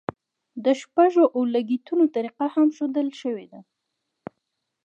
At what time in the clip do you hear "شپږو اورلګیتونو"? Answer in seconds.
0.81-2.03